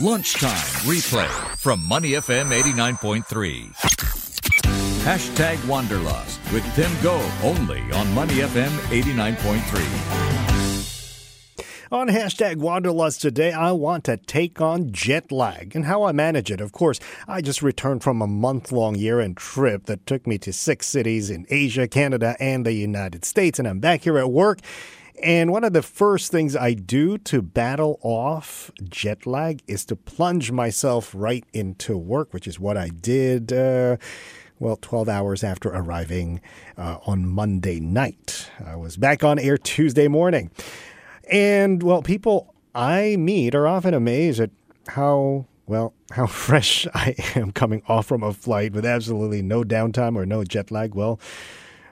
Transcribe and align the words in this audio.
Lunchtime 0.00 0.48
replay 0.88 1.28
from 1.58 1.86
Money 1.86 2.12
FM 2.12 2.58
89.3. 2.58 3.70
Hashtag 5.04 5.62
Wanderlust 5.68 6.40
with 6.54 6.64
Tim 6.74 6.90
Go 7.02 7.20
only 7.42 7.82
on 7.92 8.10
Money 8.14 8.36
FM 8.36 8.70
89.3. 8.88 10.40
On 11.92 12.08
hashtag 12.08 12.56
Wanderlust 12.56 13.20
today, 13.20 13.52
I 13.52 13.72
want 13.72 14.04
to 14.04 14.16
take 14.16 14.58
on 14.58 14.90
jet 14.90 15.30
lag 15.30 15.76
and 15.76 15.84
how 15.84 16.04
I 16.04 16.12
manage 16.12 16.50
it. 16.50 16.62
Of 16.62 16.72
course, 16.72 16.98
I 17.28 17.42
just 17.42 17.60
returned 17.60 18.02
from 18.02 18.22
a 18.22 18.26
month 18.26 18.72
long 18.72 18.94
year 18.94 19.20
end 19.20 19.36
trip 19.36 19.84
that 19.84 20.06
took 20.06 20.26
me 20.26 20.38
to 20.38 20.50
six 20.50 20.86
cities 20.86 21.28
in 21.28 21.44
Asia, 21.50 21.86
Canada, 21.86 22.36
and 22.40 22.64
the 22.64 22.72
United 22.72 23.26
States, 23.26 23.58
and 23.58 23.68
I'm 23.68 23.80
back 23.80 24.04
here 24.04 24.16
at 24.18 24.30
work. 24.30 24.60
And 25.22 25.52
one 25.52 25.64
of 25.64 25.72
the 25.72 25.82
first 25.82 26.32
things 26.32 26.56
I 26.56 26.72
do 26.72 27.18
to 27.18 27.42
battle 27.42 27.98
off 28.02 28.70
jet 28.88 29.26
lag 29.26 29.62
is 29.66 29.84
to 29.86 29.96
plunge 29.96 30.50
myself 30.50 31.12
right 31.14 31.44
into 31.52 31.98
work, 31.98 32.32
which 32.32 32.46
is 32.46 32.58
what 32.58 32.76
I 32.76 32.88
did. 32.88 33.52
Uh, 33.52 33.98
well, 34.58 34.78
12 34.80 35.08
hours 35.08 35.44
after 35.44 35.68
arriving 35.70 36.40
uh, 36.76 36.98
on 37.06 37.26
Monday 37.26 37.80
night. 37.80 38.50
I 38.64 38.76
was 38.76 38.96
back 38.96 39.22
on 39.22 39.38
air 39.38 39.58
Tuesday 39.58 40.08
morning. 40.08 40.50
And, 41.30 41.82
well, 41.82 42.02
people 42.02 42.54
I 42.74 43.16
meet 43.16 43.54
are 43.54 43.66
often 43.66 43.94
amazed 43.94 44.40
at 44.40 44.50
how, 44.88 45.46
well, 45.66 45.92
how 46.12 46.26
fresh 46.28 46.86
I 46.94 47.14
am 47.34 47.52
coming 47.52 47.82
off 47.88 48.06
from 48.06 48.22
a 48.22 48.32
flight 48.32 48.72
with 48.72 48.86
absolutely 48.86 49.42
no 49.42 49.64
downtime 49.64 50.16
or 50.16 50.24
no 50.24 50.44
jet 50.44 50.70
lag. 50.70 50.94
Well, 50.94 51.20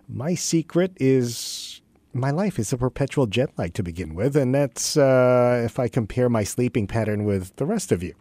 my 0.09 0.35
secret 0.35 0.93
is 0.99 1.68
my 2.13 2.31
life 2.31 2.59
is 2.59 2.73
a 2.73 2.77
perpetual 2.79 3.27
jet 3.27 3.51
lag 3.57 3.75
to 3.75 3.83
begin 3.83 4.15
with, 4.15 4.37
and 4.37 4.55
that's 4.55 4.97
uh, 4.97 5.63
if 5.65 5.79
I 5.79 5.89
compare 5.89 6.29
my 6.29 6.45
sleeping 6.45 6.87
pattern 6.87 7.25
with 7.25 7.55
the 7.57 7.67
rest 7.67 7.93
of 7.93 8.03
you. 8.03 8.15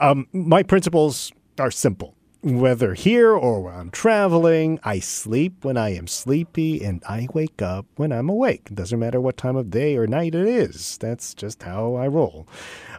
Um, 0.00 0.26
my 0.32 0.62
principles 0.62 1.32
are 1.58 1.70
simple. 1.70 2.14
Whether 2.44 2.94
here 2.94 3.30
or 3.30 3.60
while 3.60 3.78
I'm 3.78 3.90
traveling, 3.90 4.80
I 4.82 4.98
sleep 4.98 5.64
when 5.64 5.76
I 5.76 5.94
am 5.94 6.08
sleepy 6.08 6.84
and 6.84 7.00
I 7.08 7.28
wake 7.32 7.62
up 7.62 7.86
when 7.94 8.10
I'm 8.10 8.28
awake. 8.28 8.62
It 8.66 8.74
doesn't 8.74 8.98
matter 8.98 9.20
what 9.20 9.36
time 9.36 9.54
of 9.54 9.70
day 9.70 9.96
or 9.96 10.08
night 10.08 10.34
it 10.34 10.48
is. 10.48 10.98
That's 10.98 11.34
just 11.34 11.62
how 11.62 11.94
I 11.94 12.08
roll. 12.08 12.48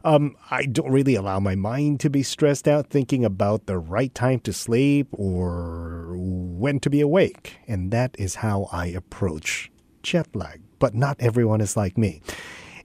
Um, 0.05 0.37
I 0.49 0.65
don't 0.65 0.89
really 0.89 1.15
allow 1.15 1.41
my 1.41 1.55
mind 1.55 1.99
to 2.01 2.09
be 2.09 2.23
stressed 2.23 2.69
out 2.69 2.87
thinking 2.87 3.25
about 3.25 3.65
the 3.65 3.77
right 3.77 4.15
time 4.15 4.39
to 4.41 4.53
sleep 4.53 5.09
or 5.11 6.15
when 6.15 6.79
to 6.79 6.89
be 6.89 7.01
awake. 7.01 7.57
And 7.67 7.91
that 7.91 8.15
is 8.17 8.35
how 8.35 8.69
I 8.71 8.85
approach 8.87 9.72
jet 10.03 10.27
lag. 10.35 10.61
But 10.79 10.93
not 10.93 11.17
everyone 11.19 11.61
is 11.61 11.75
like 11.77 11.97
me. 11.97 12.21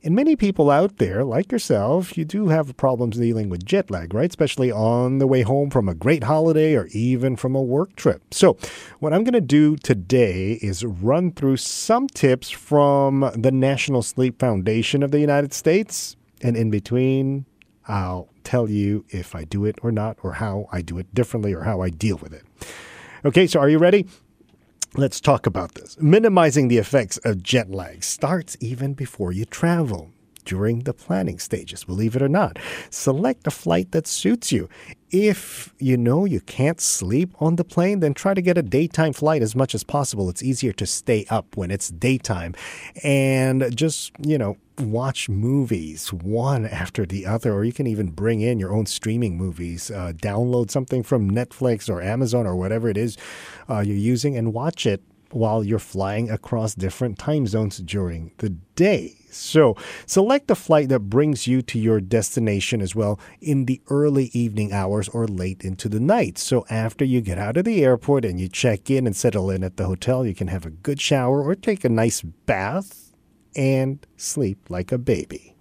And 0.04 0.14
many 0.14 0.36
people 0.36 0.70
out 0.70 0.98
there, 0.98 1.24
like 1.24 1.50
yourself, 1.50 2.16
you 2.16 2.24
do 2.24 2.48
have 2.48 2.76
problems 2.76 3.16
dealing 3.16 3.48
with 3.48 3.64
jet 3.64 3.90
lag, 3.90 4.14
right? 4.14 4.30
Especially 4.30 4.70
on 4.70 5.18
the 5.18 5.26
way 5.26 5.42
home 5.42 5.70
from 5.70 5.88
a 5.88 5.94
great 5.94 6.22
holiday 6.24 6.76
or 6.76 6.86
even 6.92 7.34
from 7.34 7.56
a 7.56 7.62
work 7.62 7.96
trip. 7.96 8.22
So, 8.32 8.56
what 9.00 9.12
I'm 9.12 9.24
going 9.24 9.32
to 9.32 9.40
do 9.40 9.74
today 9.76 10.52
is 10.62 10.84
run 10.84 11.32
through 11.32 11.56
some 11.56 12.06
tips 12.06 12.48
from 12.48 13.28
the 13.34 13.50
National 13.50 14.02
Sleep 14.02 14.38
Foundation 14.38 15.02
of 15.02 15.10
the 15.10 15.20
United 15.20 15.52
States. 15.52 16.16
And 16.40 16.56
in 16.56 16.70
between, 16.70 17.44
I'll 17.88 18.28
tell 18.44 18.70
you 18.70 19.04
if 19.08 19.34
I 19.34 19.42
do 19.42 19.64
it 19.64 19.76
or 19.82 19.90
not, 19.90 20.16
or 20.22 20.34
how 20.34 20.68
I 20.70 20.80
do 20.80 20.98
it 20.98 21.12
differently, 21.12 21.52
or 21.52 21.62
how 21.62 21.80
I 21.80 21.90
deal 21.90 22.18
with 22.18 22.32
it. 22.32 22.44
Okay, 23.24 23.48
so 23.48 23.58
are 23.58 23.68
you 23.68 23.78
ready? 23.78 24.06
Let's 24.96 25.20
talk 25.20 25.46
about 25.46 25.74
this. 25.74 25.96
Minimizing 26.00 26.68
the 26.68 26.78
effects 26.78 27.18
of 27.18 27.42
jet 27.42 27.70
lag 27.70 28.02
starts 28.02 28.56
even 28.60 28.94
before 28.94 29.32
you 29.32 29.44
travel. 29.44 30.12
During 30.48 30.78
the 30.84 30.94
planning 30.94 31.38
stages, 31.38 31.84
believe 31.84 32.16
it 32.16 32.22
or 32.22 32.28
not, 32.28 32.58
select 32.88 33.46
a 33.46 33.50
flight 33.50 33.92
that 33.92 34.06
suits 34.06 34.50
you. 34.50 34.66
If 35.10 35.74
you 35.78 35.98
know 35.98 36.24
you 36.24 36.40
can't 36.40 36.80
sleep 36.80 37.34
on 37.38 37.56
the 37.56 37.64
plane, 37.64 38.00
then 38.00 38.14
try 38.14 38.32
to 38.32 38.40
get 38.40 38.56
a 38.56 38.62
daytime 38.62 39.12
flight 39.12 39.42
as 39.42 39.54
much 39.54 39.74
as 39.74 39.84
possible. 39.84 40.30
It's 40.30 40.42
easier 40.42 40.72
to 40.72 40.86
stay 40.86 41.26
up 41.28 41.54
when 41.54 41.70
it's 41.70 41.90
daytime. 41.90 42.54
And 43.04 43.76
just, 43.76 44.12
you 44.24 44.38
know, 44.38 44.56
watch 44.78 45.28
movies 45.28 46.14
one 46.14 46.64
after 46.64 47.04
the 47.04 47.26
other, 47.26 47.52
or 47.52 47.62
you 47.64 47.74
can 47.74 47.86
even 47.86 48.08
bring 48.08 48.40
in 48.40 48.58
your 48.58 48.72
own 48.72 48.86
streaming 48.86 49.36
movies. 49.36 49.90
Uh, 49.90 50.14
download 50.16 50.70
something 50.70 51.02
from 51.02 51.30
Netflix 51.30 51.90
or 51.90 52.00
Amazon 52.00 52.46
or 52.46 52.56
whatever 52.56 52.88
it 52.88 52.96
is 52.96 53.18
uh, 53.68 53.80
you're 53.80 53.96
using 53.96 54.34
and 54.34 54.54
watch 54.54 54.86
it 54.86 55.02
while 55.30 55.62
you're 55.64 55.78
flying 55.78 56.30
across 56.30 56.74
different 56.74 57.18
time 57.18 57.46
zones 57.46 57.78
during 57.78 58.32
the 58.38 58.50
day. 58.74 59.14
So, 59.30 59.76
select 60.06 60.50
a 60.50 60.54
flight 60.54 60.88
that 60.88 61.10
brings 61.10 61.46
you 61.46 61.60
to 61.62 61.78
your 61.78 62.00
destination 62.00 62.80
as 62.80 62.94
well 62.94 63.20
in 63.40 63.66
the 63.66 63.80
early 63.88 64.30
evening 64.32 64.72
hours 64.72 65.08
or 65.10 65.26
late 65.26 65.64
into 65.64 65.88
the 65.88 66.00
night. 66.00 66.38
So, 66.38 66.64
after 66.70 67.04
you 67.04 67.20
get 67.20 67.38
out 67.38 67.56
of 67.56 67.64
the 67.64 67.84
airport 67.84 68.24
and 68.24 68.40
you 68.40 68.48
check 68.48 68.90
in 68.90 69.06
and 69.06 69.14
settle 69.14 69.50
in 69.50 69.62
at 69.62 69.76
the 69.76 69.84
hotel, 69.84 70.26
you 70.26 70.34
can 70.34 70.48
have 70.48 70.64
a 70.64 70.70
good 70.70 71.00
shower 71.00 71.42
or 71.42 71.54
take 71.54 71.84
a 71.84 71.90
nice 71.90 72.22
bath 72.22 73.12
and 73.54 74.06
sleep 74.16 74.70
like 74.70 74.92
a 74.92 74.98
baby. 74.98 75.54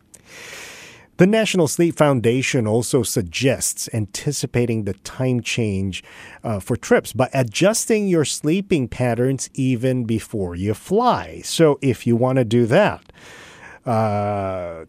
The 1.17 1.25
National 1.25 1.67
Sleep 1.67 1.97
Foundation 1.97 2.67
also 2.67 3.01
suggests 3.01 3.89
anticipating 3.91 4.83
the 4.83 4.93
time 4.93 5.41
change 5.41 6.03
uh, 6.43 6.59
for 6.59 6.77
trips 6.77 7.11
by 7.11 7.27
adjusting 7.33 8.07
your 8.07 8.23
sleeping 8.23 8.87
patterns 8.87 9.49
even 9.55 10.03
before 10.03 10.53
you 10.53 10.75
fly. 10.75 11.41
So, 11.43 11.79
if 11.81 12.05
you 12.05 12.15
want 12.15 12.37
to 12.37 12.45
do 12.45 12.67
that, 12.67 13.11
uh, 13.83 14.85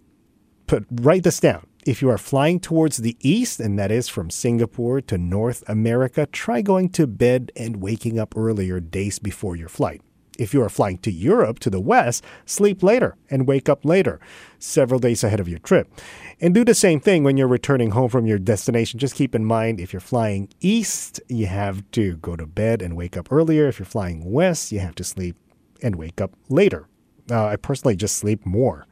put 0.66 0.86
write 0.90 1.22
this 1.22 1.40
down. 1.40 1.66
If 1.86 2.02
you 2.02 2.10
are 2.10 2.18
flying 2.18 2.60
towards 2.60 2.98
the 2.98 3.16
east, 3.20 3.58
and 3.58 3.78
that 3.78 3.90
is 3.90 4.08
from 4.08 4.28
Singapore 4.28 5.00
to 5.00 5.16
North 5.16 5.64
America, 5.66 6.26
try 6.26 6.60
going 6.60 6.90
to 6.90 7.06
bed 7.06 7.52
and 7.56 7.76
waking 7.76 8.18
up 8.18 8.36
earlier 8.36 8.80
days 8.80 9.18
before 9.18 9.56
your 9.56 9.70
flight. 9.70 10.02
If 10.38 10.54
you 10.54 10.62
are 10.62 10.68
flying 10.68 10.98
to 10.98 11.10
Europe 11.10 11.58
to 11.60 11.70
the 11.70 11.80
west, 11.80 12.24
sleep 12.46 12.82
later 12.82 13.16
and 13.28 13.46
wake 13.46 13.68
up 13.68 13.84
later, 13.84 14.20
several 14.58 15.00
days 15.00 15.24
ahead 15.24 15.40
of 15.40 15.48
your 15.48 15.58
trip. 15.58 15.92
And 16.40 16.54
do 16.54 16.64
the 16.64 16.74
same 16.74 17.00
thing 17.00 17.24
when 17.24 17.36
you're 17.36 17.48
returning 17.48 17.90
home 17.90 18.08
from 18.08 18.26
your 18.26 18.38
destination. 18.38 19.00
Just 19.00 19.16
keep 19.16 19.34
in 19.34 19.44
mind 19.44 19.80
if 19.80 19.92
you're 19.92 20.00
flying 20.00 20.48
east, 20.60 21.20
you 21.28 21.46
have 21.46 21.82
to 21.90 22.16
go 22.18 22.36
to 22.36 22.46
bed 22.46 22.80
and 22.80 22.96
wake 22.96 23.16
up 23.16 23.32
earlier. 23.32 23.66
If 23.66 23.80
you're 23.80 23.86
flying 23.86 24.30
west, 24.30 24.70
you 24.70 24.78
have 24.78 24.94
to 24.94 25.04
sleep 25.04 25.36
and 25.82 25.96
wake 25.96 26.20
up 26.20 26.32
later. 26.48 26.86
Uh, 27.30 27.46
I 27.46 27.56
personally 27.56 27.96
just 27.96 28.16
sleep 28.16 28.46
more, 28.46 28.86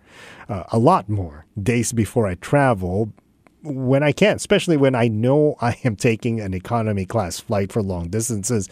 uh, 0.49 0.65
a 0.73 0.79
lot 0.79 1.09
more 1.09 1.47
days 1.63 1.93
before 1.93 2.27
I 2.27 2.35
travel 2.35 3.13
when 3.63 4.03
I 4.03 4.13
can, 4.13 4.37
especially 4.37 4.77
when 4.77 4.95
I 4.95 5.09
know 5.09 5.57
I 5.61 5.79
am 5.85 5.97
taking 5.97 6.41
an 6.41 6.55
economy 6.55 7.07
class 7.07 7.41
flight 7.41 7.73
for 7.73 7.83
long 7.83 8.09
distances 8.09 8.69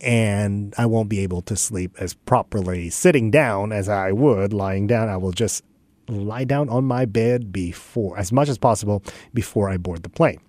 and 0.00 0.74
I 0.76 0.86
won't 0.86 1.08
be 1.08 1.20
able 1.20 1.42
to 1.42 1.56
sleep 1.56 1.94
as 1.98 2.14
properly 2.14 2.90
sitting 2.90 3.30
down 3.30 3.72
as 3.72 3.88
I 3.88 4.12
would 4.12 4.52
lying 4.52 4.86
down. 4.86 5.08
I 5.08 5.16
will 5.16 5.32
just 5.32 5.64
lie 6.08 6.44
down 6.44 6.68
on 6.68 6.84
my 6.84 7.04
bed 7.04 7.52
before, 7.52 8.18
as 8.18 8.32
much 8.32 8.48
as 8.48 8.58
possible, 8.58 9.02
before 9.34 9.68
I 9.68 9.76
board 9.76 10.02
the 10.02 10.08
plane. 10.08 10.40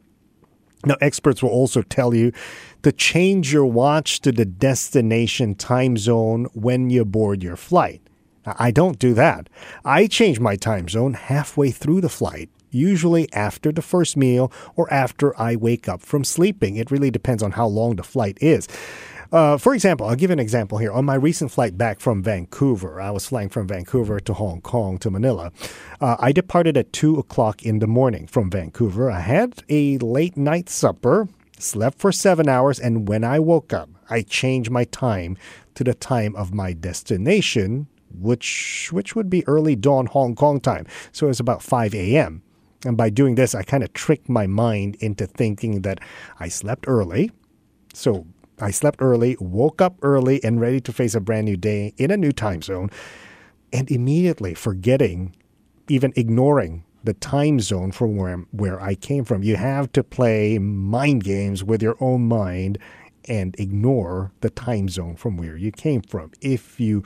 Now, 0.85 0.95
experts 1.01 1.41
will 1.41 1.49
also 1.49 1.81
tell 1.81 2.13
you 2.13 2.31
to 2.83 2.91
change 2.91 3.51
your 3.51 3.65
watch 3.65 4.21
to 4.21 4.31
the 4.31 4.45
destination 4.45 5.55
time 5.55 5.97
zone 5.97 6.45
when 6.53 6.89
you 6.89 7.03
board 7.03 7.41
your 7.41 7.55
flight. 7.55 8.01
I 8.45 8.71
don't 8.71 8.99
do 8.99 9.13
that. 9.15 9.49
I 9.83 10.07
change 10.07 10.39
my 10.39 10.55
time 10.55 10.87
zone 10.87 11.13
halfway 11.13 11.71
through 11.71 12.01
the 12.01 12.09
flight, 12.09 12.49
usually 12.69 13.31
after 13.33 13.71
the 13.71 13.81
first 13.81 14.15
meal 14.15 14.51
or 14.75 14.91
after 14.93 15.37
I 15.39 15.55
wake 15.55 15.89
up 15.89 16.01
from 16.01 16.23
sleeping. 16.23 16.77
It 16.77 16.91
really 16.91 17.11
depends 17.11 17.43
on 17.43 17.51
how 17.51 17.67
long 17.67 17.95
the 17.95 18.03
flight 18.03 18.37
is. 18.39 18.67
Uh, 19.31 19.57
for 19.57 19.73
example, 19.73 20.07
I'll 20.07 20.15
give 20.15 20.31
an 20.31 20.39
example 20.39 20.77
here. 20.77 20.91
On 20.91 21.03
my 21.03 21.15
recent 21.15 21.51
flight 21.51 21.77
back 21.77 21.99
from 21.99 22.23
Vancouver, 22.23 23.01
I 23.01 23.11
was 23.11 23.25
flying 23.25 23.49
from 23.49 23.67
Vancouver 23.67 24.19
to 24.21 24.33
Hong 24.33 24.61
Kong 24.61 24.97
to 24.99 25.11
Manila. 25.11 25.51
Uh, 25.99 26.15
I 26.19 26.31
departed 26.31 26.77
at 26.77 26.93
2 26.93 27.17
o'clock 27.17 27.63
in 27.63 27.79
the 27.79 27.87
morning 27.87 28.27
from 28.27 28.49
Vancouver. 28.49 29.11
I 29.11 29.19
had 29.19 29.63
a 29.69 29.97
late 29.97 30.37
night 30.37 30.69
supper, 30.69 31.27
slept 31.59 31.99
for 31.99 32.11
seven 32.11 32.47
hours, 32.47 32.79
and 32.79 33.07
when 33.07 33.23
I 33.23 33.39
woke 33.39 33.73
up, 33.73 33.89
I 34.09 34.21
changed 34.21 34.71
my 34.71 34.85
time 34.85 35.37
to 35.75 35.83
the 35.83 35.93
time 35.93 36.35
of 36.35 36.53
my 36.53 36.73
destination, 36.73 37.87
which 38.17 38.89
which 38.93 39.15
would 39.15 39.29
be 39.29 39.45
early 39.47 39.75
dawn 39.75 40.05
Hong 40.05 40.35
Kong 40.35 40.61
time. 40.61 40.85
So 41.11 41.25
it 41.25 41.29
was 41.29 41.39
about 41.39 41.61
5 41.61 41.93
a.m. 41.93 42.41
And 42.85 42.95
by 42.95 43.09
doing 43.09 43.35
this, 43.35 43.53
I 43.53 43.63
kind 43.63 43.83
of 43.83 43.91
tricked 43.93 44.29
my 44.29 44.47
mind 44.47 44.95
into 44.99 45.25
thinking 45.27 45.81
that 45.81 45.99
I 46.39 46.47
slept 46.47 46.85
early. 46.87 47.31
So 47.93 48.25
I 48.59 48.71
slept 48.71 49.01
early, 49.01 49.37
woke 49.39 49.81
up 49.81 49.97
early, 50.01 50.43
and 50.43 50.59
ready 50.59 50.79
to 50.81 50.93
face 50.93 51.15
a 51.15 51.19
brand 51.19 51.45
new 51.45 51.57
day 51.57 51.93
in 51.97 52.11
a 52.11 52.17
new 52.17 52.31
time 52.31 52.61
zone, 52.61 52.89
and 53.71 53.89
immediately 53.91 54.53
forgetting, 54.53 55.35
even 55.87 56.13
ignoring 56.15 56.83
the 57.03 57.13
time 57.13 57.59
zone 57.59 57.91
from 57.91 58.17
where, 58.17 58.37
where 58.51 58.81
I 58.81 58.95
came 58.95 59.23
from. 59.23 59.43
You 59.43 59.55
have 59.55 59.91
to 59.93 60.03
play 60.03 60.57
mind 60.57 61.23
games 61.23 61.63
with 61.63 61.81
your 61.81 61.95
own 61.99 62.27
mind 62.27 62.77
and 63.29 63.55
ignore 63.59 64.31
the 64.41 64.49
time 64.49 64.89
zone 64.89 65.15
from 65.15 65.37
where 65.37 65.57
you 65.57 65.71
came 65.71 66.01
from. 66.01 66.31
If 66.41 66.79
you 66.79 67.03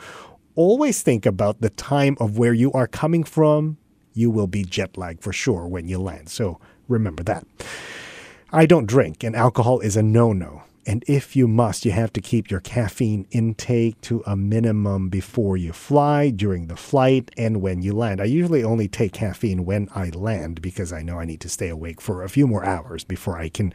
always 0.56 1.02
think 1.02 1.26
about 1.26 1.62
the 1.62 1.70
time 1.70 2.16
of 2.20 2.38
where 2.38 2.54
you 2.54 2.72
are 2.74 2.88
coming 2.88 3.24
from 3.24 3.78
you 4.14 4.30
will 4.30 4.48
be 4.48 4.64
jet 4.64 4.98
lagged 4.98 5.24
for 5.24 5.34
sure 5.34 5.68
when 5.68 5.88
you 5.88 6.00
land. 6.00 6.30
So 6.30 6.60
remember 6.88 7.24
that. 7.24 7.46
I 8.52 8.66
don't 8.66 8.86
drink, 8.86 9.24
and 9.24 9.36
alcohol 9.36 9.80
is 9.80 9.96
a 9.96 10.04
no 10.04 10.34
no. 10.34 10.64
And 10.86 11.04
if 11.08 11.36
you 11.36 11.48
must, 11.48 11.86
you 11.86 11.92
have 11.92 12.12
to 12.14 12.22
keep 12.22 12.50
your 12.50 12.60
caffeine 12.60 13.28
intake 13.32 14.02
to 14.02 14.24
a 14.26 14.36
minimum 14.36 15.10
before 15.10 15.56
you 15.58 15.74
fly, 15.74 16.30
during 16.32 16.68
the 16.68 16.76
flight, 16.76 17.30
and 17.38 17.62
when 17.62 17.82
you 17.82 17.94
land. 17.94 18.20
I 18.20 18.26
usually 18.26 18.64
only 18.64 18.88
take 18.88 19.14
caffeine 19.14 19.66
when 19.66 19.90
I 19.94 20.10
land 20.10 20.62
because 20.62 20.92
I 20.92 21.04
know 21.04 21.20
I 21.20 21.26
need 21.26 21.42
to 21.42 21.50
stay 21.50 21.70
awake 21.70 22.02
for 22.02 22.24
a 22.24 22.30
few 22.30 22.48
more 22.48 22.66
hours 22.66 23.04
before 23.04 23.38
I 23.38 23.50
can 23.50 23.74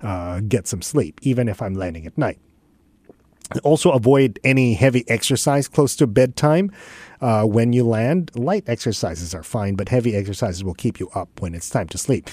uh, 0.00 0.40
get 0.40 0.68
some 0.68 0.82
sleep, 0.82 1.18
even 1.22 1.48
if 1.48 1.60
I'm 1.60 1.74
landing 1.74 2.06
at 2.06 2.16
night. 2.16 2.38
Also, 3.62 3.90
avoid 3.90 4.40
any 4.42 4.74
heavy 4.74 5.04
exercise 5.08 5.68
close 5.68 5.94
to 5.96 6.06
bedtime 6.06 6.72
uh, 7.20 7.44
when 7.44 7.72
you 7.72 7.84
land. 7.84 8.30
Light 8.34 8.64
exercises 8.66 9.34
are 9.34 9.42
fine, 9.42 9.74
but 9.74 9.88
heavy 9.88 10.16
exercises 10.16 10.64
will 10.64 10.74
keep 10.74 10.98
you 10.98 11.08
up 11.14 11.28
when 11.40 11.54
it's 11.54 11.70
time 11.70 11.88
to 11.88 11.98
sleep. 11.98 12.28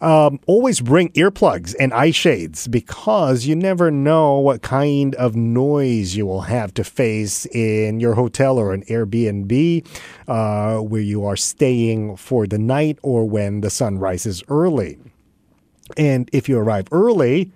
Um, 0.00 0.40
always 0.46 0.80
bring 0.80 1.10
earplugs 1.10 1.74
and 1.78 1.92
eye 1.92 2.10
shades 2.10 2.68
because 2.68 3.44
you 3.44 3.54
never 3.54 3.90
know 3.90 4.38
what 4.38 4.62
kind 4.62 5.14
of 5.16 5.36
noise 5.36 6.16
you 6.16 6.26
will 6.26 6.42
have 6.42 6.72
to 6.74 6.84
face 6.84 7.46
in 7.46 8.00
your 8.00 8.14
hotel 8.14 8.58
or 8.58 8.72
an 8.72 8.84
Airbnb 8.84 9.86
uh, 10.28 10.78
where 10.78 11.00
you 11.00 11.24
are 11.24 11.36
staying 11.36 12.16
for 12.16 12.46
the 12.46 12.58
night 12.58 12.98
or 13.02 13.28
when 13.28 13.60
the 13.60 13.70
sun 13.70 13.98
rises 13.98 14.42
early. 14.48 14.98
And 15.96 16.30
if 16.32 16.48
you 16.48 16.58
arrive 16.58 16.86
early, 16.90 17.50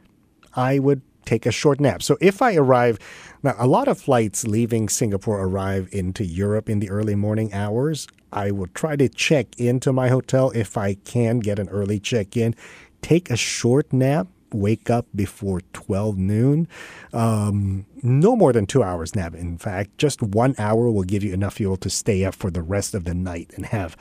I 0.54 0.78
would 0.78 1.02
take 1.26 1.44
a 1.44 1.52
short 1.52 1.80
nap. 1.80 2.02
So 2.02 2.16
if 2.20 2.40
I 2.40 2.54
arrive, 2.54 2.98
now 3.42 3.54
a 3.58 3.66
lot 3.66 3.88
of 3.88 4.00
flights 4.00 4.46
leaving 4.46 4.88
Singapore 4.88 5.42
arrive 5.42 5.88
into 5.92 6.24
Europe 6.24 6.70
in 6.70 6.78
the 6.78 6.88
early 6.88 7.14
morning 7.14 7.52
hours. 7.52 8.08
I 8.32 8.50
will 8.50 8.68
try 8.68 8.96
to 8.96 9.08
check 9.08 9.58
into 9.58 9.92
my 9.92 10.08
hotel 10.08 10.50
if 10.54 10.76
I 10.76 10.94
can 10.94 11.40
get 11.40 11.58
an 11.58 11.68
early 11.68 12.00
check 12.00 12.36
in, 12.36 12.54
take 13.02 13.30
a 13.30 13.36
short 13.36 13.92
nap, 13.92 14.28
wake 14.52 14.88
up 14.88 15.06
before 15.14 15.60
12 15.72 16.16
noon. 16.16 16.68
Um, 17.12 17.86
no 18.02 18.36
more 18.36 18.52
than 18.52 18.66
two 18.66 18.82
hours 18.82 19.14
nap, 19.14 19.34
in 19.34 19.58
fact. 19.58 19.98
Just 19.98 20.22
one 20.22 20.54
hour 20.58 20.90
will 20.90 21.04
give 21.04 21.22
you 21.22 21.32
enough 21.32 21.54
fuel 21.54 21.76
to 21.78 21.90
stay 21.90 22.24
up 22.24 22.34
for 22.34 22.50
the 22.50 22.62
rest 22.62 22.94
of 22.94 23.04
the 23.04 23.14
night 23.14 23.52
and 23.56 23.66
have 23.66 23.96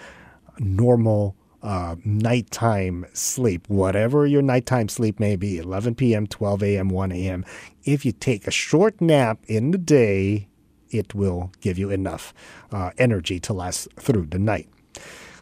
normal 0.60 1.36
uh, 1.66 1.96
nighttime 2.06 3.08
sleep, 3.14 3.68
whatever 3.68 4.28
your 4.28 4.44
nighttime 4.44 4.88
sleep 4.88 5.20
may 5.20 5.36
be 5.36 5.58
11 5.58 5.96
p.m., 5.96 6.28
12 6.28 6.62
a.m., 6.62 6.90
1 6.90 7.12
a.m. 7.12 7.44
If 7.84 8.06
you 8.06 8.12
take 8.12 8.46
a 8.46 8.52
short 8.52 9.02
nap 9.02 9.40
in 9.48 9.72
the 9.72 9.80
day, 9.80 10.48
it 10.92 11.16
will 11.16 11.52
give 11.62 11.80
you 11.80 11.90
enough 11.90 12.34
uh, 12.72 12.92
energy 13.00 13.40
to 13.40 13.54
last 13.54 13.88
through 14.00 14.28
the 14.28 14.38
night. 14.38 14.70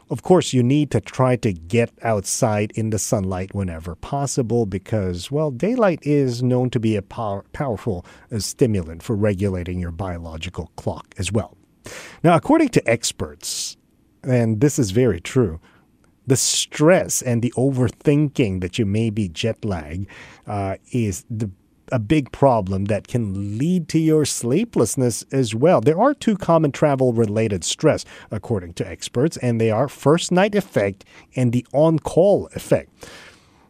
Of 0.09 0.23
course, 0.23 0.53
you 0.53 0.63
need 0.63 0.91
to 0.91 1.01
try 1.01 1.35
to 1.37 1.51
get 1.51 1.91
outside 2.03 2.71
in 2.75 2.91
the 2.91 2.99
sunlight 2.99 3.53
whenever 3.53 3.95
possible 3.95 4.65
because, 4.65 5.29
well, 5.29 5.51
daylight 5.51 5.99
is 6.03 6.41
known 6.41 6.69
to 6.69 6.79
be 6.79 6.95
a 6.95 7.01
power, 7.01 7.43
powerful 7.51 8.05
uh, 8.31 8.39
stimulant 8.39 9.03
for 9.03 9.15
regulating 9.15 9.77
your 9.77 9.91
biological 9.91 10.71
clock 10.77 11.13
as 11.17 11.33
well. 11.33 11.57
Now, 12.23 12.35
according 12.35 12.69
to 12.69 12.89
experts, 12.89 13.75
and 14.23 14.61
this 14.61 14.79
is 14.79 14.91
very 14.91 15.19
true, 15.19 15.59
the 16.25 16.37
stress 16.37 17.21
and 17.21 17.41
the 17.41 17.53
overthinking 17.57 18.61
that 18.61 18.79
you 18.79 18.85
may 18.85 19.09
be 19.09 19.27
jet 19.27 19.63
lag 19.65 20.07
uh, 20.47 20.75
is 20.91 21.25
the 21.29 21.49
a 21.91 21.99
big 21.99 22.31
problem 22.31 22.85
that 22.85 23.07
can 23.07 23.57
lead 23.57 23.87
to 23.89 23.99
your 23.99 24.25
sleeplessness 24.25 25.23
as 25.31 25.53
well. 25.53 25.81
There 25.81 25.99
are 25.99 26.13
two 26.13 26.37
common 26.37 26.71
travel 26.71 27.13
related 27.13 27.63
stress, 27.63 28.05
according 28.31 28.73
to 28.75 28.87
experts, 28.87 29.37
and 29.37 29.59
they 29.59 29.69
are 29.69 29.87
first 29.87 30.31
night 30.31 30.55
effect 30.55 31.05
and 31.35 31.51
the 31.51 31.65
on 31.73 31.99
call 31.99 32.47
effect. 32.55 32.89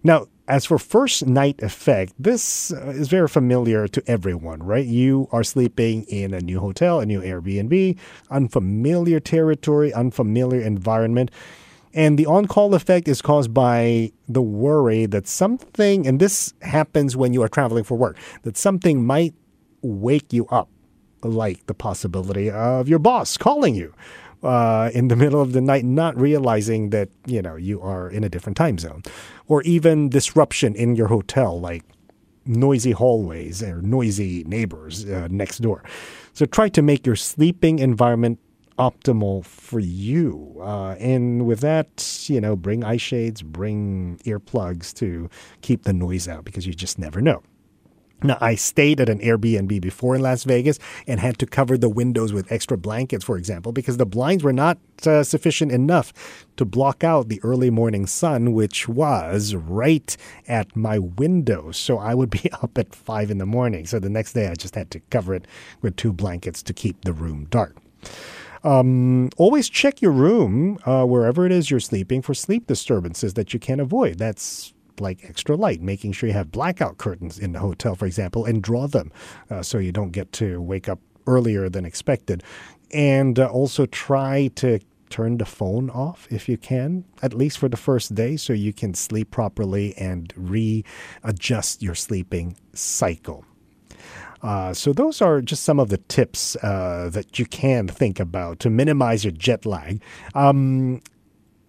Now, 0.03 0.27
as 0.47 0.65
for 0.65 0.77
first 0.77 1.25
night 1.25 1.61
effect, 1.63 2.13
this 2.19 2.71
uh, 2.73 2.89
is 2.89 3.07
very 3.07 3.29
familiar 3.29 3.87
to 3.87 4.03
everyone, 4.07 4.61
right? 4.61 4.85
You 4.85 5.29
are 5.31 5.43
sleeping 5.43 6.03
in 6.03 6.33
a 6.33 6.41
new 6.41 6.59
hotel, 6.59 6.99
a 6.99 7.05
new 7.05 7.21
Airbnb, 7.21 7.97
unfamiliar 8.29 9.21
territory, 9.21 9.93
unfamiliar 9.93 10.61
environment. 10.61 11.31
And 11.93 12.17
the 12.17 12.25
on 12.25 12.47
call 12.47 12.73
effect 12.73 13.07
is 13.07 13.21
caused 13.21 13.53
by 13.53 14.11
the 14.27 14.41
worry 14.41 15.05
that 15.05 15.27
something, 15.27 16.07
and 16.07 16.19
this 16.19 16.53
happens 16.61 17.15
when 17.15 17.33
you 17.33 17.43
are 17.43 17.47
traveling 17.47 17.83
for 17.83 17.95
work, 17.95 18.17
that 18.41 18.57
something 18.57 19.05
might 19.05 19.35
wake 19.81 20.33
you 20.33 20.47
up, 20.47 20.69
like 21.21 21.65
the 21.67 21.73
possibility 21.73 22.49
of 22.49 22.89
your 22.89 22.99
boss 22.99 23.37
calling 23.37 23.75
you 23.75 23.93
uh, 24.41 24.89
in 24.93 25.07
the 25.07 25.15
middle 25.15 25.41
of 25.41 25.53
the 25.53 25.61
night, 25.61 25.85
not 25.85 26.19
realizing 26.19 26.89
that, 26.89 27.09
you 27.27 27.41
know, 27.41 27.55
you 27.55 27.79
are 27.81 28.09
in 28.09 28.23
a 28.23 28.29
different 28.29 28.57
time 28.57 28.77
zone, 28.79 29.03
or 29.47 29.61
even 29.61 30.09
disruption 30.09 30.75
in 30.75 30.95
your 30.95 31.07
hotel, 31.07 31.59
like 31.59 31.83
noisy 32.45 32.91
hallways 32.91 33.63
or 33.63 33.81
noisy 33.81 34.43
neighbors 34.45 35.05
uh, 35.09 35.27
next 35.29 35.59
door. 35.59 35.83
So 36.33 36.45
try 36.45 36.69
to 36.69 36.81
make 36.81 37.05
your 37.05 37.15
sleeping 37.15 37.79
environment 37.79 38.39
optimal 38.77 39.45
for 39.45 39.79
you. 39.79 40.57
Uh, 40.59 40.95
and 40.99 41.45
with 41.45 41.59
that, 41.61 42.25
you 42.27 42.41
know, 42.41 42.55
bring 42.55 42.83
eye 42.83 42.97
shades, 42.97 43.41
bring 43.41 44.19
earplugs 44.25 44.93
to 44.95 45.29
keep 45.61 45.83
the 45.83 45.93
noise 45.93 46.27
out 46.27 46.45
because 46.45 46.65
you 46.65 46.73
just 46.73 46.99
never 46.99 47.21
know. 47.21 47.43
Now, 48.23 48.37
I 48.39 48.55
stayed 48.55 49.01
at 49.01 49.09
an 49.09 49.19
Airbnb 49.19 49.81
before 49.81 50.15
in 50.15 50.21
Las 50.21 50.45
Vegas 50.45 50.79
and 51.07 51.19
had 51.19 51.37
to 51.39 51.45
cover 51.45 51.77
the 51.77 51.89
windows 51.89 52.31
with 52.31 52.49
extra 52.51 52.77
blankets, 52.77 53.25
for 53.25 53.37
example, 53.37 53.73
because 53.73 53.97
the 53.97 54.05
blinds 54.05 54.45
were 54.45 54.53
not 54.53 54.77
uh, 55.05 55.23
sufficient 55.23 55.73
enough 55.73 56.13
to 56.55 56.63
block 56.63 57.03
out 57.03 57.27
the 57.27 57.41
early 57.43 57.69
morning 57.69 58.05
sun, 58.05 58.53
which 58.53 58.87
was 58.87 59.55
right 59.55 60.15
at 60.47 60.73
my 60.73 60.99
window. 60.99 61.71
So 61.71 61.97
I 61.97 62.13
would 62.13 62.29
be 62.29 62.49
up 62.61 62.77
at 62.77 62.95
five 62.95 63.29
in 63.29 63.39
the 63.39 63.45
morning. 63.45 63.85
So 63.85 63.99
the 63.99 64.09
next 64.09 64.31
day, 64.31 64.47
I 64.47 64.55
just 64.55 64.75
had 64.75 64.89
to 64.91 65.01
cover 65.09 65.33
it 65.35 65.45
with 65.81 65.97
two 65.97 66.13
blankets 66.13 66.63
to 66.63 66.73
keep 66.73 67.03
the 67.03 67.13
room 67.13 67.47
dark. 67.49 67.75
Um, 68.63 69.29
always 69.37 69.69
check 69.69 70.01
your 70.01 70.11
room, 70.11 70.79
uh, 70.85 71.05
wherever 71.05 71.45
it 71.45 71.51
is 71.51 71.69
you're 71.69 71.79
sleeping, 71.79 72.21
for 72.21 72.33
sleep 72.33 72.67
disturbances 72.67 73.33
that 73.33 73.53
you 73.53 73.59
can't 73.59 73.81
avoid. 73.81 74.17
That's 74.17 74.73
like 74.99 75.25
extra 75.25 75.55
light, 75.55 75.81
making 75.81 76.13
sure 76.13 76.27
you 76.27 76.33
have 76.33 76.51
blackout 76.51 76.97
curtains 76.97 77.39
in 77.39 77.51
the 77.53 77.59
hotel, 77.59 77.95
for 77.95 78.05
example, 78.05 78.45
and 78.45 78.61
draw 78.61 78.87
them 78.87 79.11
uh, 79.49 79.61
so 79.63 79.77
you 79.79 79.91
don't 79.91 80.11
get 80.11 80.31
to 80.33 80.61
wake 80.61 80.87
up 80.87 80.99
earlier 81.27 81.69
than 81.69 81.85
expected. 81.85 82.43
And 82.91 83.39
uh, 83.39 83.47
also 83.47 83.85
try 83.87 84.49
to 84.55 84.79
turn 85.09 85.37
the 85.37 85.45
phone 85.45 85.89
off 85.89 86.27
if 86.31 86.47
you 86.47 86.57
can, 86.57 87.05
at 87.21 87.33
least 87.33 87.57
for 87.57 87.69
the 87.69 87.77
first 87.77 88.15
day, 88.15 88.37
so 88.37 88.53
you 88.53 88.73
can 88.73 88.93
sleep 88.93 89.31
properly 89.31 89.95
and 89.97 90.33
readjust 90.35 91.83
your 91.83 91.95
sleeping 91.95 92.55
cycle. 92.73 93.45
Uh, 94.43 94.73
so 94.73 94.91
those 94.91 95.21
are 95.21 95.41
just 95.41 95.63
some 95.63 95.79
of 95.79 95.89
the 95.89 95.97
tips 95.97 96.55
uh, 96.57 97.09
that 97.11 97.39
you 97.39 97.45
can 97.45 97.87
think 97.87 98.19
about 98.19 98.59
to 98.59 98.69
minimize 98.69 99.23
your 99.23 99.31
jet 99.31 99.65
lag. 99.65 100.01
Um, 100.35 101.01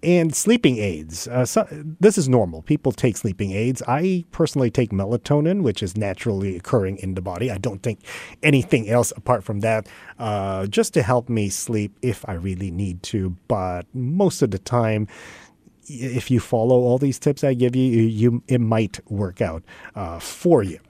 and 0.02 0.35
sleeping 0.35 0.78
aids. 0.78 1.26
Uh, 1.28 1.47
so, 1.47 1.66
this 1.71 2.19
is 2.19 2.28
normal. 2.28 2.61
People 2.61 2.93
take 2.93 3.16
sleeping 3.16 3.52
aids. 3.52 3.83
I 3.88 4.25
personally 4.33 4.71
take 4.71 4.90
melatonin, 4.90 5.62
which 5.62 5.83
is 5.83 5.97
naturally 5.97 6.57
occurring 6.57 6.99
in 6.99 7.14
the 7.14 7.23
body. 7.23 7.50
I 7.50 7.57
don't 7.57 7.83
think 7.83 8.00
anything 8.43 8.88
else 8.88 9.12
apart 9.16 9.45
from 9.45 9.61
that, 9.61 9.88
uh, 10.19 10.66
just 10.66 10.93
to 10.95 11.02
help 11.02 11.31
me 11.31 11.49
sleep 11.49 11.97
if 12.02 12.28
I 12.28 12.35
really 12.35 12.71
need 12.71 13.02
to. 13.04 13.31
But 13.49 13.87
most 13.95 14.43
of 14.43 14.50
the 14.50 14.59
time, 14.59 15.09
if 15.87 16.31
you 16.31 16.38
follow 16.38 16.76
all 16.81 16.99
these 16.99 17.19
tips 17.19 17.43
I 17.43 17.54
give 17.54 17.75
you, 17.75 18.02
you 18.02 18.43
it 18.47 18.61
might 18.61 19.00
work 19.11 19.40
out 19.40 19.62
uh, 19.95 20.19
for 20.19 20.62
you 20.62 20.81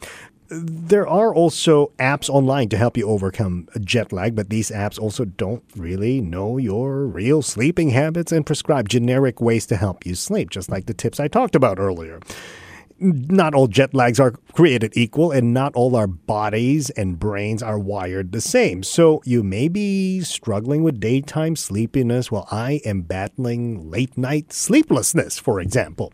there 0.63 1.07
are 1.07 1.35
also 1.35 1.93
apps 1.99 2.29
online 2.29 2.69
to 2.71 2.77
help 2.77 2.97
you 2.97 3.07
overcome 3.09 3.69
jet 3.81 4.13
lag, 4.13 4.35
but 4.35 4.51
these 4.51 4.71
apps 4.71 4.99
also 4.99 5.25
don't 5.25 5.63
really 5.77 6.21
know 6.21 6.59
your 6.59 7.07
real 7.07 7.43
sleeping 7.43 7.91
habits 7.91 8.33
and 8.33 8.47
prescribe 8.47 8.89
generic 8.89 9.41
ways 9.41 9.67
to 9.67 9.77
help 9.77 10.07
you 10.07 10.15
sleep, 10.15 10.51
just 10.51 10.71
like 10.71 10.87
the 10.87 10.95
tips 10.95 11.21
I 11.21 11.29
talked 11.29 11.55
about 11.55 11.79
earlier. 11.79 12.21
Not 13.01 13.55
all 13.55 13.67
jet 13.67 13.93
lags 13.93 14.21
are 14.21 14.33
created 14.53 14.93
equal, 14.97 15.33
and 15.33 15.53
not 15.53 15.75
all 15.75 15.97
our 15.97 16.07
bodies 16.07 16.91
and 16.91 17.19
brains 17.19 17.63
are 17.63 17.79
wired 17.79 18.31
the 18.31 18.41
same. 18.41 18.85
So, 18.85 19.21
you 19.25 19.43
may 19.43 19.67
be 19.69 20.21
struggling 20.21 20.85
with 20.85 21.01
daytime 21.01 21.57
sleepiness 21.57 22.31
while 22.31 22.47
I 22.53 22.81
am 22.85 23.03
battling 23.03 23.91
late 23.91 24.17
night 24.17 24.53
sleeplessness, 24.53 25.41
for 25.41 25.61
example. 25.61 26.13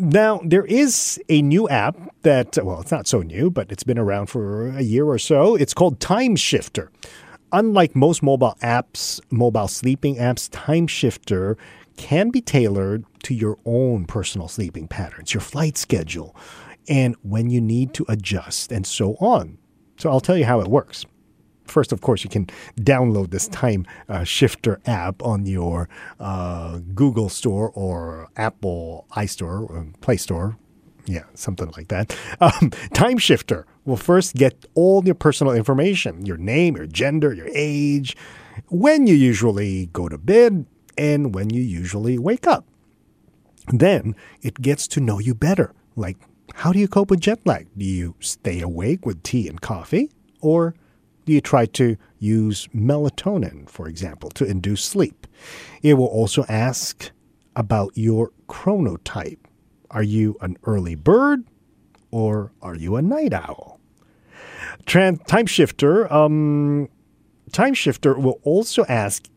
Now, 0.00 0.40
there 0.44 0.64
is 0.64 1.20
a 1.28 1.42
new 1.42 1.68
app 1.68 1.96
that, 2.22 2.56
well, 2.62 2.80
it's 2.80 2.92
not 2.92 3.08
so 3.08 3.20
new, 3.20 3.50
but 3.50 3.72
it's 3.72 3.82
been 3.82 3.98
around 3.98 4.26
for 4.26 4.68
a 4.68 4.82
year 4.82 5.04
or 5.04 5.18
so. 5.18 5.56
It's 5.56 5.74
called 5.74 5.98
Timeshifter. 5.98 6.88
Unlike 7.50 7.96
most 7.96 8.22
mobile 8.22 8.56
apps, 8.62 9.20
mobile 9.32 9.66
sleeping 9.66 10.14
apps, 10.14 10.48
Timeshifter 10.50 11.56
can 11.96 12.30
be 12.30 12.40
tailored 12.40 13.06
to 13.24 13.34
your 13.34 13.58
own 13.64 14.04
personal 14.04 14.46
sleeping 14.46 14.86
patterns, 14.86 15.34
your 15.34 15.40
flight 15.40 15.76
schedule, 15.76 16.36
and 16.88 17.16
when 17.22 17.50
you 17.50 17.60
need 17.60 17.92
to 17.94 18.06
adjust, 18.08 18.70
and 18.70 18.86
so 18.86 19.14
on. 19.14 19.58
So 19.96 20.10
I'll 20.10 20.20
tell 20.20 20.36
you 20.36 20.44
how 20.44 20.60
it 20.60 20.68
works. 20.68 21.04
First, 21.68 21.92
of 21.92 22.00
course, 22.00 22.24
you 22.24 22.30
can 22.30 22.46
download 22.80 23.30
this 23.30 23.48
Time 23.48 23.86
uh, 24.08 24.24
Shifter 24.24 24.80
app 24.86 25.22
on 25.22 25.46
your 25.46 25.88
uh, 26.18 26.78
Google 26.94 27.28
Store 27.28 27.70
or 27.74 28.28
Apple 28.36 29.06
iStore, 29.12 29.68
or 29.68 29.86
Play 30.00 30.16
Store. 30.16 30.56
Yeah, 31.06 31.24
something 31.34 31.70
like 31.76 31.88
that. 31.88 32.16
Um, 32.40 32.70
Timeshifter 32.94 33.64
will 33.84 33.96
first 33.96 34.34
get 34.34 34.66
all 34.74 35.04
your 35.04 35.14
personal 35.14 35.54
information 35.54 36.24
your 36.24 36.36
name, 36.36 36.76
your 36.76 36.86
gender, 36.86 37.32
your 37.32 37.48
age, 37.52 38.16
when 38.68 39.06
you 39.06 39.14
usually 39.14 39.86
go 39.86 40.08
to 40.08 40.18
bed, 40.18 40.66
and 40.96 41.34
when 41.34 41.50
you 41.50 41.62
usually 41.62 42.18
wake 42.18 42.46
up. 42.46 42.66
Then 43.68 44.14
it 44.42 44.60
gets 44.60 44.86
to 44.88 45.00
know 45.00 45.18
you 45.18 45.34
better. 45.34 45.72
Like, 45.96 46.16
how 46.54 46.72
do 46.72 46.78
you 46.78 46.88
cope 46.88 47.10
with 47.10 47.20
jet 47.20 47.40
lag? 47.46 47.68
Do 47.76 47.84
you 47.84 48.14
stay 48.20 48.60
awake 48.60 49.06
with 49.06 49.22
tea 49.22 49.48
and 49.48 49.60
coffee? 49.60 50.10
Or 50.40 50.74
you 51.32 51.40
try 51.40 51.66
to 51.66 51.96
use 52.18 52.68
melatonin, 52.74 53.68
for 53.68 53.88
example, 53.88 54.30
to 54.30 54.44
induce 54.44 54.84
sleep? 54.84 55.26
It 55.82 55.94
will 55.94 56.06
also 56.06 56.44
ask 56.48 57.10
about 57.56 57.92
your 57.96 58.32
chronotype. 58.48 59.38
Are 59.90 60.02
you 60.02 60.36
an 60.40 60.56
early 60.64 60.94
bird 60.94 61.44
or 62.10 62.52
are 62.62 62.74
you 62.74 62.96
a 62.96 63.02
night 63.02 63.32
owl? 63.32 63.80
Trans- 64.86 65.18
Timeshifter, 65.20 66.10
um, 66.10 66.88
Timeshifter 67.50 68.20
will 68.20 68.40
also 68.42 68.84
ask 68.88 69.28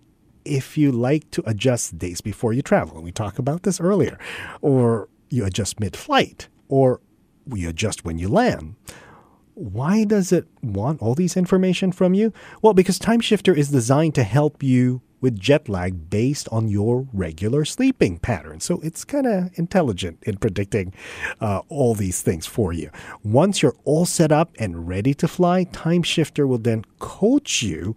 if 0.45 0.77
you 0.77 0.91
like 0.91 1.29
to 1.31 1.43
adjust 1.45 1.97
days 1.97 2.21
before 2.21 2.53
you 2.53 2.61
travel. 2.61 2.95
And 2.95 3.03
we 3.03 3.11
talked 3.11 3.39
about 3.39 3.63
this 3.63 3.79
earlier. 3.79 4.17
Or 4.61 5.07
you 5.29 5.45
adjust 5.45 5.79
mid 5.79 5.95
flight, 5.95 6.47
or 6.67 6.99
you 7.53 7.69
adjust 7.69 8.05
when 8.05 8.17
you 8.17 8.27
land. 8.27 8.75
Why 9.61 10.05
does 10.05 10.31
it 10.31 10.47
want 10.63 11.03
all 11.03 11.13
these 11.13 11.37
information 11.37 11.91
from 11.91 12.15
you? 12.15 12.33
Well, 12.63 12.73
because 12.73 12.97
Timeshifter 12.97 13.55
is 13.55 13.69
designed 13.69 14.15
to 14.15 14.23
help 14.23 14.63
you 14.63 15.03
with 15.21 15.39
jet 15.39 15.69
lag 15.69 16.09
based 16.09 16.49
on 16.51 16.67
your 16.67 17.07
regular 17.13 17.63
sleeping 17.63 18.17
pattern. 18.17 18.59
So 18.59 18.79
it's 18.79 19.05
kind 19.05 19.27
of 19.27 19.51
intelligent 19.59 20.17
in 20.23 20.37
predicting 20.37 20.95
uh, 21.39 21.61
all 21.69 21.93
these 21.93 22.23
things 22.23 22.47
for 22.47 22.73
you. 22.73 22.89
Once 23.23 23.61
you're 23.61 23.75
all 23.83 24.07
set 24.07 24.31
up 24.31 24.49
and 24.57 24.87
ready 24.87 25.13
to 25.13 25.27
fly, 25.27 25.65
Timeshifter 25.65 26.47
will 26.47 26.57
then 26.57 26.83
coach 26.97 27.61
you 27.61 27.95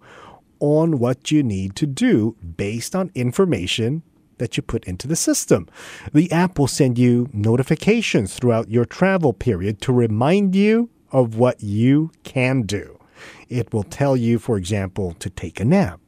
on 0.59 0.99
what 0.99 1.31
you 1.31 1.41
need 1.41 1.75
to 1.77 1.87
do 1.87 2.35
based 2.57 2.95
on 2.95 3.09
information 3.15 4.03
that 4.37 4.55
you 4.55 4.61
put 4.61 4.85
into 4.85 5.07
the 5.07 5.15
system. 5.15 5.67
The 6.13 6.31
app 6.31 6.59
will 6.59 6.67
send 6.67 6.99
you 6.99 7.27
notifications 7.33 8.35
throughout 8.35 8.69
your 8.69 8.85
travel 8.85 9.33
period 9.33 9.81
to 9.81 9.93
remind 9.93 10.55
you 10.55 10.91
of 11.15 11.37
what 11.37 11.63
you 11.63 12.11
can 12.23 12.63
do. 12.63 12.99
It 13.47 13.73
will 13.73 13.83
tell 13.83 14.17
you, 14.17 14.37
for 14.37 14.57
example, 14.57 15.13
to 15.19 15.29
take 15.29 15.61
a 15.61 15.65
nap, 15.65 16.01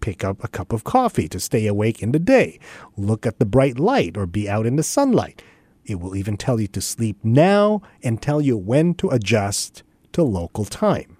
pick 0.00 0.22
up 0.22 0.44
a 0.44 0.48
cup 0.48 0.72
of 0.72 0.84
coffee 0.84 1.28
to 1.28 1.40
stay 1.40 1.66
awake 1.66 2.00
in 2.00 2.12
the 2.12 2.20
day, 2.20 2.60
look 2.96 3.26
at 3.26 3.40
the 3.40 3.44
bright 3.44 3.80
light, 3.80 4.16
or 4.16 4.26
be 4.26 4.48
out 4.48 4.64
in 4.64 4.76
the 4.76 4.84
sunlight. 4.84 5.42
It 5.84 5.98
will 5.98 6.14
even 6.14 6.36
tell 6.36 6.60
you 6.60 6.68
to 6.68 6.80
sleep 6.80 7.16
now 7.24 7.82
and 8.04 8.22
tell 8.22 8.40
you 8.40 8.56
when 8.56 8.94
to 8.94 9.08
adjust 9.08 9.82
to 10.12 10.22
local 10.22 10.66
time. 10.66 11.16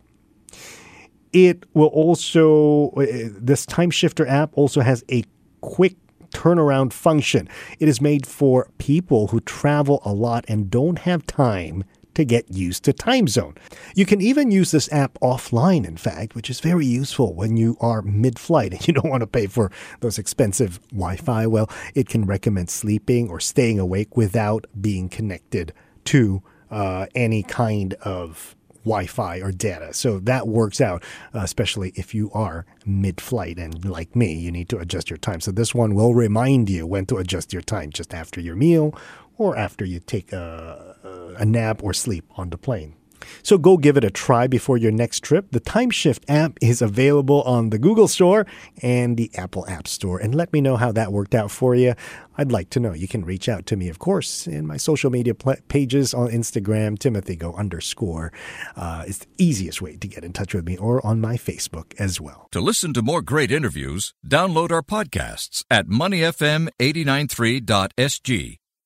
It 1.33 1.65
will 1.75 1.89
also, 1.89 2.91
uh, 2.91 3.07
this 3.33 3.67
Timeshifter 3.67 4.29
app 4.29 4.51
also 4.55 4.81
has 4.81 5.03
a 5.11 5.25
quick 5.61 5.97
turnaround 6.31 6.93
function. 6.93 7.49
It 7.81 7.89
is 7.89 8.01
made 8.01 8.29
for 8.29 8.71
people 8.79 9.27
who 9.29 9.41
travel 9.41 10.01
a 10.05 10.13
lot 10.13 10.45
and 10.47 10.71
don't 10.71 11.01
have 11.01 11.27
time 11.27 11.83
to 12.15 12.25
get 12.25 12.51
used 12.51 12.85
to 12.85 12.93
time 12.93 13.29
zone. 13.29 13.55
You 13.95 14.07
can 14.07 14.21
even 14.21 14.51
use 14.51 14.71
this 14.71 14.93
app 14.93 15.19
offline, 15.21 15.87
in 15.87 15.97
fact, 15.97 16.35
which 16.35 16.51
is 16.51 16.61
very 16.61 16.87
useful 16.87 17.35
when 17.35 17.57
you 17.57 17.77
are 17.81 18.03
mid 18.03 18.39
flight 18.39 18.73
and 18.73 18.87
you 18.87 18.95
don't 18.95 19.11
want 19.11 19.23
to 19.23 19.27
pay 19.27 19.47
for 19.47 19.71
those 20.01 20.19
expensive 20.19 20.81
Wi 20.91 21.17
Fi. 21.17 21.47
Well, 21.47 21.71
it 21.95 22.09
can 22.09 22.27
recommend 22.27 22.71
sleeping 22.71 23.29
or 23.29 23.41
staying 23.41 23.79
awake 23.79 24.17
without 24.17 24.67
being 24.81 25.09
connected 25.09 25.73
to 26.05 26.43
uh, 26.71 27.07
any 27.15 27.43
kind 27.43 27.95
of 28.03 28.57
Wi 28.85 29.07
Fi 29.07 29.39
or 29.39 29.53
data. 29.53 29.95
So 29.95 30.19
that 30.21 30.49
works 30.49 30.81
out, 30.81 31.05
uh, 31.35 31.41
especially 31.41 31.93
if 31.95 32.15
you 32.15 32.31
are 32.33 32.67
mid 32.85 33.21
flight. 33.21 33.59
And 33.59 33.85
like 33.85 34.17
me, 34.17 34.35
you 34.35 34.51
need 34.51 34.69
to 34.71 34.79
adjust 34.79 35.09
your 35.11 35.19
time. 35.19 35.41
So 35.41 35.53
this 35.53 35.75
one 35.75 35.95
will 35.95 36.15
remind 36.15 36.69
you 36.69 36.87
when 36.87 37.07
to 37.07 37.19
adjust 37.19 37.53
your 37.53 37.63
time 37.63 37.91
just 37.91 38.13
after 38.13 38.41
your 38.41 38.57
meal 38.57 38.95
or 39.39 39.57
after 39.57 39.85
you 39.85 40.01
take 40.01 40.33
a, 40.33 41.35
a 41.39 41.45
nap 41.45 41.83
or 41.83 41.93
sleep 41.93 42.25
on 42.37 42.51
the 42.51 42.59
plane. 42.59 42.95
So 43.43 43.59
go 43.59 43.77
give 43.77 43.97
it 43.97 44.05
a 44.05 44.11
try 44.11 44.47
before 44.47 44.77
your 44.77 44.93
next 44.93 45.21
trip. 45.21 45.47
The 45.51 45.61
TimeShift 45.61 46.25
app 46.29 46.59
is 46.61 46.83
available 46.83 47.43
on 47.43 47.71
the 47.71 47.79
Google 47.79 48.09
Store 48.09 48.47
and 48.83 49.17
the 49.17 49.31
Apple 49.35 49.65
App 49.69 49.89
Store. 49.89 50.19
And 50.19 50.35
let 50.35 50.53
me 50.53 50.61
know 50.61 50.77
how 50.77 50.93
that 50.93 51.11
worked 51.13 51.35
out 51.35 51.51
for 51.51 51.75
you. 51.75 51.95
I'd 52.39 52.53
like 52.53 52.71
to 52.71 52.81
know. 52.81 52.95
You 52.95 53.07
can 53.09 53.27
reach 53.27 53.47
out 53.49 53.67
to 53.67 53.77
me, 53.77 53.89
of 53.89 53.99
course, 53.99 54.47
in 54.47 54.65
my 54.67 54.79
social 54.79 55.11
media 55.11 55.35
pl- 55.35 55.57
pages 55.69 56.15
on 56.15 56.31
Instagram, 56.31 56.99
Timothy 56.99 57.37
Go 57.37 57.53
underscore. 57.53 58.33
Uh, 58.75 59.05
it's 59.07 59.19
the 59.19 59.27
easiest 59.39 59.83
way 59.83 59.97
to 59.97 60.09
get 60.09 60.25
in 60.25 60.33
touch 60.33 60.55
with 60.55 60.67
me 60.67 60.79
or 60.79 61.07
on 61.07 61.21
my 61.21 61.37
Facebook 61.37 61.93
as 61.99 62.19
well. 62.21 62.49
To 62.53 62.61
listen 62.61 62.95
to 62.95 63.03
more 63.03 63.21
great 63.21 63.51
interviews, 63.51 64.15
download 64.27 64.73
our 64.73 64.83
podcasts 64.83 65.63
at 65.71 65.89
moneyfm893.sg 65.89 68.62